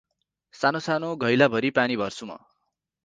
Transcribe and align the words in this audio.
सानो–सानो 0.53 1.11
घैलाभरि 1.19 1.71
पानी 1.77 1.99
भर्छु 2.03 2.25
म। 2.25 2.39